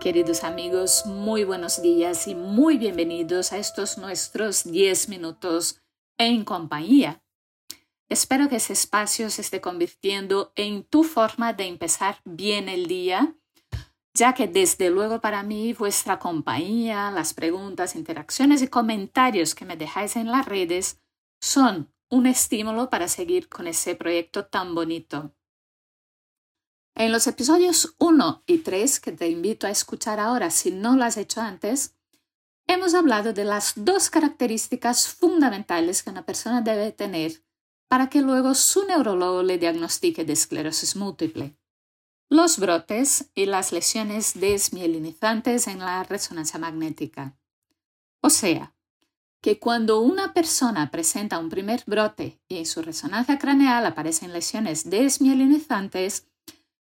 [0.00, 5.82] Queridos amigos, muy buenos días y muy bienvenidos a estos nuestros 10 minutos
[6.18, 7.22] en compañía.
[8.08, 13.34] Espero que ese espacio se esté convirtiendo en tu forma de empezar bien el día,
[14.14, 19.76] ya que desde luego para mí vuestra compañía, las preguntas, interacciones y comentarios que me
[19.76, 21.00] dejáis en las redes
[21.40, 25.32] son un estímulo para seguir con ese proyecto tan bonito.
[26.98, 31.04] En los episodios 1 y 3, que te invito a escuchar ahora si no lo
[31.04, 31.94] has hecho antes,
[32.66, 37.44] hemos hablado de las dos características fundamentales que una persona debe tener
[37.86, 41.54] para que luego su neurólogo le diagnostique de esclerosis múltiple.
[42.30, 47.36] Los brotes y las lesiones desmielinizantes en la resonancia magnética.
[48.22, 48.74] O sea,
[49.42, 54.88] que cuando una persona presenta un primer brote y en su resonancia craneal aparecen lesiones
[54.88, 56.26] desmielinizantes,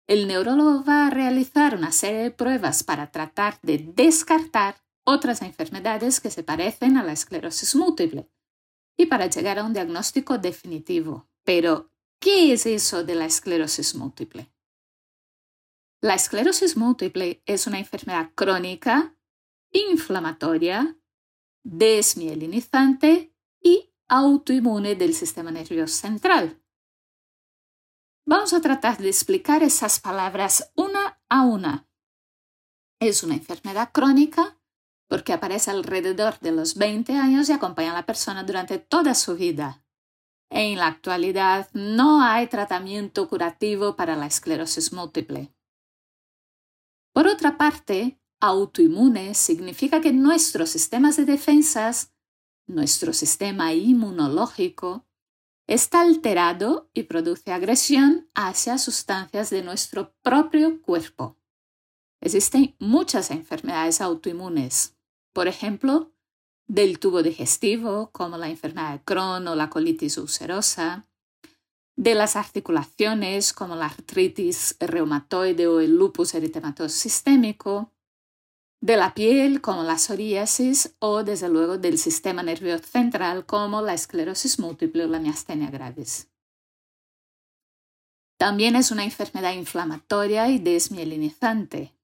[0.07, 6.21] el neurólogo va a realizar una serie de pruebas para tratar de descartar otras enfermedades
[6.21, 8.29] que se parecen a la esclerosis múltiple
[8.97, 11.29] y para llegar a un diagnóstico definitivo.
[11.45, 14.53] Pero, ¿qué es eso de la esclerosis múltiple?
[16.01, 19.17] La esclerosis múltiple es una enfermedad crónica,
[19.71, 20.99] inflamatoria,
[21.65, 26.62] desmielinizante y autoinmune del sistema nervioso central.
[28.25, 31.89] Vamos a tratar de explicar esas palabras una a una.
[33.01, 34.61] Es una enfermedad crónica
[35.09, 39.35] porque aparece alrededor de los 20 años y acompaña a la persona durante toda su
[39.35, 39.85] vida.
[40.51, 45.53] En la actualidad no hay tratamiento curativo para la esclerosis múltiple.
[47.13, 52.15] Por otra parte, autoinmune significa que nuestros sistemas de defensas,
[52.67, 55.07] nuestro sistema inmunológico,
[55.73, 61.39] está alterado y produce agresión hacia sustancias de nuestro propio cuerpo.
[62.21, 64.97] Existen muchas enfermedades autoinmunes,
[65.33, 66.13] por ejemplo,
[66.67, 71.09] del tubo digestivo, como la enfermedad de Crohn o la colitis ulcerosa,
[71.97, 77.93] de las articulaciones, como la artritis reumatoide o el lupus eritematoso sistémico,
[78.83, 83.95] de la piel como la psoriasis o desde luego del sistema nervioso central como la
[83.95, 86.29] esclerosis múltiple o la miastenia gravis.
[88.37, 91.95] También es una enfermedad inflamatoria y desmielinizante.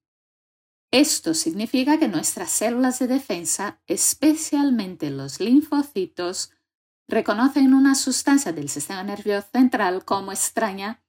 [0.89, 6.53] Esto significa que nuestras células de defensa, especialmente los linfocitos,
[7.09, 11.03] reconocen una sustancia del sistema nervioso central como extraña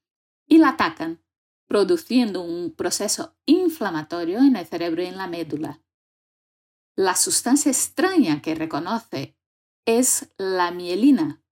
[0.48, 1.22] y la atacan,
[1.70, 5.80] produciendo un proceso inflamatorio en el cerebro y en la médula.
[6.96, 9.36] La sustancia extraña que reconoce
[9.86, 11.44] es la mielina,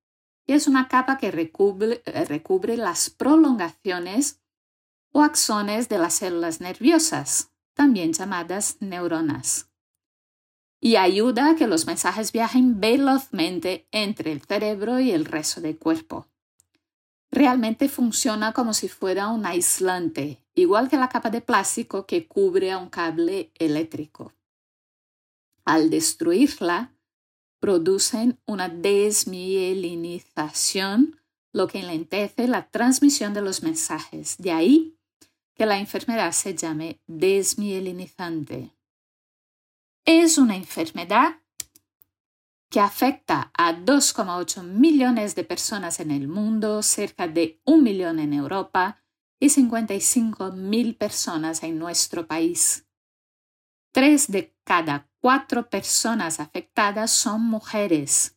[0.44, 4.42] que es una capa que recubre, recubre las prolongaciones
[5.12, 9.70] o axones de las células nerviosas, también llamadas neuronas,
[10.80, 15.78] y ayuda a que los mensajes viajen velozmente entre el cerebro y el resto del
[15.78, 16.26] cuerpo
[17.30, 22.72] realmente funciona como si fuera un aislante, igual que la capa de plástico que cubre
[22.72, 24.32] a un cable eléctrico.
[25.64, 26.92] Al destruirla,
[27.60, 31.20] producen una desmielinización,
[31.52, 34.36] lo que enlentece la transmisión de los mensajes.
[34.38, 34.96] De ahí
[35.54, 38.72] que la enfermedad se llame desmielinizante.
[40.04, 41.40] Es una enfermedad
[42.78, 48.32] que afecta a 2,8 millones de personas en el mundo, cerca de un millón en
[48.32, 49.02] Europa
[49.40, 52.86] y 55 mil personas en nuestro país.
[53.90, 58.36] Tres de cada cuatro personas afectadas son mujeres,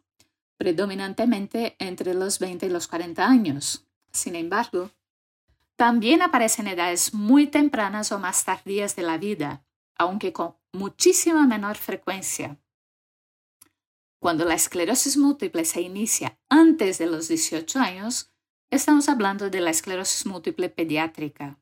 [0.58, 3.86] predominantemente entre los 20 y los 40 años.
[4.12, 4.90] Sin embargo,
[5.76, 9.64] también aparecen edades muy tempranas o más tardías de la vida,
[10.00, 12.58] aunque con muchísima menor frecuencia.
[14.22, 18.32] Cuando la esclerosis múltiple se inicia antes de los 18 años,
[18.70, 21.60] estamos hablando de la esclerosis múltiple pediátrica.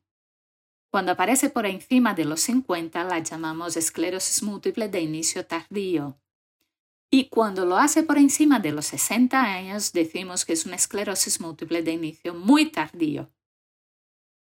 [0.91, 6.19] Cuando aparece por encima de los 50, la llamamos esclerosis múltiple de inicio tardío.
[7.09, 11.39] Y cuando lo hace por encima de los 60 años, decimos que es una esclerosis
[11.39, 13.31] múltiple de inicio muy tardío.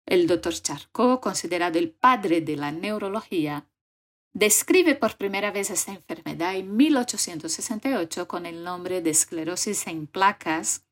[0.07, 0.55] El Dr.
[0.55, 3.69] Charcot, considerado el padre de la neurología,
[4.37, 10.85] describe por primera vez esta enfermedad en 1868 con el nombre de esclerosis en placas,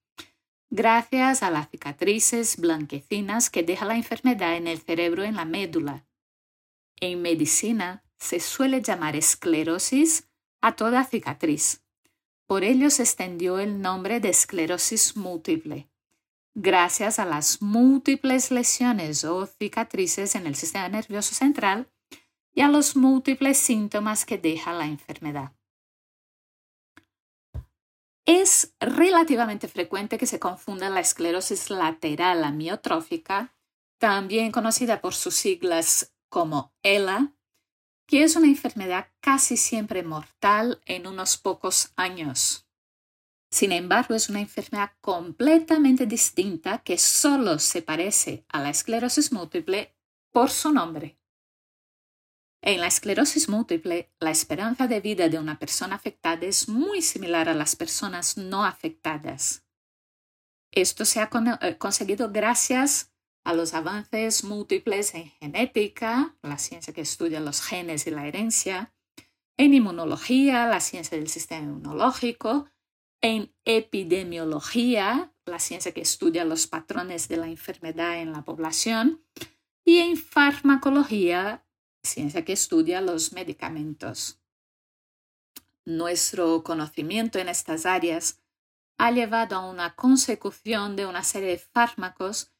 [0.70, 6.06] gracias a las cicatrices blanquecinas que deja la enfermedad en el cerebro en la médula.
[7.00, 10.26] En medicina se suele llamar esclerosis
[10.62, 11.82] a toda cicatriz.
[12.46, 15.90] Por ello se extendió el nombre de esclerosis múltiple,
[16.54, 21.90] gracias a las múltiples lesiones o cicatrices en el sistema nervioso central
[22.54, 25.52] y a los múltiples síntomas que deja la enfermedad.
[28.26, 33.54] Es relativamente frecuente que se confunda la esclerosis lateral amiotrófica,
[33.98, 37.34] también conocida por sus siglas como ELA,
[38.06, 42.66] que es una enfermedad casi siempre mortal en unos pocos años.
[43.50, 49.94] Sin embargo, es una enfermedad completamente distinta que solo se parece a la esclerosis múltiple
[50.32, 51.18] por su nombre.
[52.66, 57.50] En la esclerosis múltiple, la esperanza de vida de una persona afectada es muy similar
[57.50, 59.66] a las personas no afectadas.
[60.72, 61.28] Esto se ha
[61.60, 63.12] eh, conseguido gracias
[63.44, 68.94] a los avances múltiples en genética, la ciencia que estudia los genes y la herencia,
[69.58, 72.70] en inmunología, la ciencia del sistema inmunológico,
[73.20, 79.22] en epidemiología, la ciencia que estudia los patrones de la enfermedad en la población,
[79.84, 81.63] y en farmacología,
[82.04, 84.38] ciencia que estudia los medicamentos.
[85.84, 88.40] Nuestro conocimiento en estas áreas
[88.98, 92.52] ha llevado a una consecución de una serie de fármacos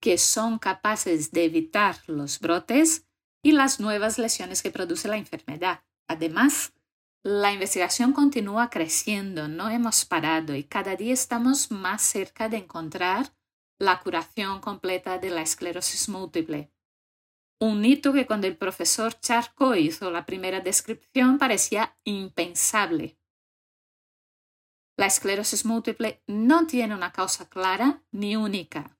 [0.00, 3.06] que son capaces de evitar los brotes
[3.42, 5.82] y las nuevas lesiones que produce la enfermedad.
[6.08, 6.72] Además,
[7.22, 13.34] la investigación continúa creciendo, no hemos parado y cada día estamos más cerca de encontrar
[13.78, 16.70] la curación completa de la esclerosis múltiple
[17.60, 23.18] un hito que cuando el profesor Charco hizo la primera descripción parecía impensable.
[24.96, 28.98] La esclerosis múltiple no tiene una causa clara ni única.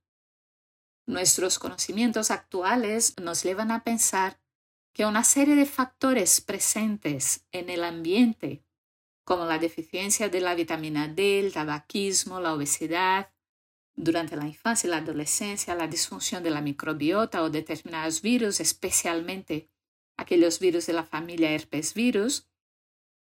[1.06, 4.40] Nuestros conocimientos actuales nos llevan a pensar
[4.92, 8.64] que una serie de factores presentes en el ambiente,
[9.24, 13.32] como la deficiencia de la vitamina D, el tabaquismo, la obesidad,
[13.96, 19.70] durante la infancia y la adolescencia, la disfunción de la microbiota o determinados virus, especialmente
[20.16, 22.48] aquellos virus de la familia herpes virus,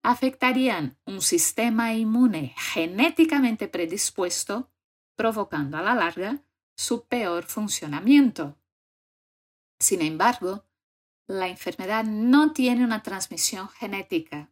[0.02, 4.70] afectarían un sistema inmune genéticamente predispuesto,
[5.16, 6.42] provocando a la larga
[6.76, 8.56] su peor funcionamiento.
[9.80, 10.64] Sin embargo,
[11.26, 14.50] la enfermedad no tiene una transmisión genética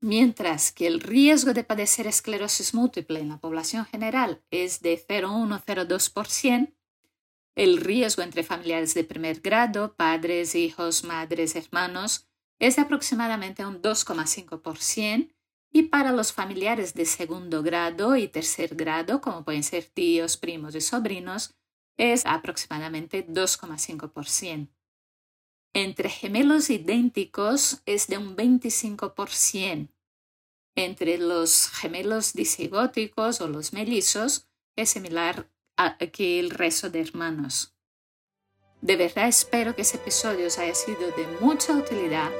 [0.00, 6.74] mientras que el riesgo de padecer esclerosis múltiple en la población general es de 0,1-0,2%,
[7.56, 13.82] el riesgo entre familiares de primer grado, padres, hijos, madres, hermanos, es de aproximadamente un
[13.82, 15.32] 2,5%
[15.72, 20.74] y para los familiares de segundo grado y tercer grado, como pueden ser tíos, primos
[20.74, 21.54] y sobrinos,
[21.96, 24.68] es aproximadamente 2,5%.
[25.72, 29.88] Entre gemelos idénticos es de un 25%.
[30.76, 37.74] Entre los gemelos disigóticos o los mellizos es similar a que el resto de hermanos.
[38.80, 42.30] De verdad espero que ese episodio os haya sido de mucha utilidad.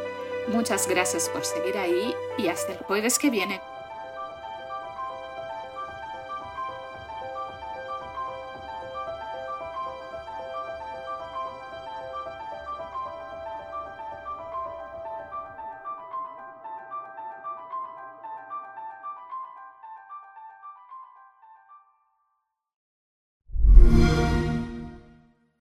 [0.48, 3.60] Muchas gracias por seguir ahí y hasta el jueves que viene.